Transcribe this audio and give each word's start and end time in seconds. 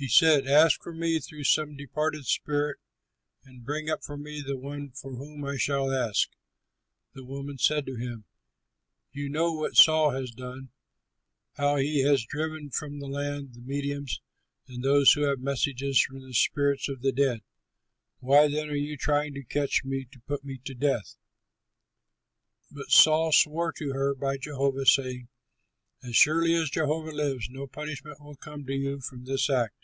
He 0.00 0.06
said, 0.06 0.46
"Ask 0.46 0.80
for 0.80 0.94
me 0.94 1.18
through 1.18 1.42
some 1.42 1.76
departed 1.76 2.24
spirit 2.24 2.78
and 3.42 3.64
bring 3.64 3.90
up 3.90 4.04
for 4.04 4.16
me 4.16 4.40
the 4.40 4.56
one 4.56 4.92
for 4.92 5.16
whom 5.16 5.44
I 5.44 5.56
shall 5.56 5.90
ask." 5.90 6.30
The 7.14 7.24
woman 7.24 7.58
said 7.58 7.84
to 7.86 7.96
him, 7.96 8.24
"You 9.10 9.28
know 9.28 9.52
what 9.52 9.74
Saul 9.74 10.12
has 10.12 10.30
done, 10.30 10.70
how 11.54 11.78
he 11.78 11.98
has 12.04 12.24
driven 12.24 12.70
from 12.70 13.00
the 13.00 13.08
land 13.08 13.54
the 13.54 13.60
mediums 13.60 14.20
and 14.68 14.84
those 14.84 15.14
who 15.14 15.22
have 15.22 15.40
messages 15.40 16.00
from 16.00 16.20
the 16.22 16.32
spirits 16.32 16.88
of 16.88 17.02
the 17.02 17.10
dead. 17.10 17.40
Why 18.20 18.46
then 18.46 18.70
are 18.70 18.76
you 18.76 18.96
trying 18.96 19.34
to 19.34 19.42
catch 19.42 19.82
me, 19.82 20.04
to 20.12 20.20
put 20.20 20.44
me 20.44 20.58
to 20.58 20.74
death?" 20.76 21.16
But 22.70 22.92
Saul 22.92 23.32
swore 23.32 23.72
to 23.72 23.92
her 23.94 24.14
by 24.14 24.38
Jehovah, 24.38 24.86
saying, 24.86 25.26
"As 26.04 26.14
surely 26.14 26.54
as 26.54 26.70
Jehovah 26.70 27.10
lives, 27.10 27.50
no 27.50 27.66
punishment 27.66 28.20
will 28.20 28.36
come 28.36 28.64
to 28.66 28.72
you 28.74 29.00
from 29.00 29.24
this 29.24 29.50
act." 29.50 29.74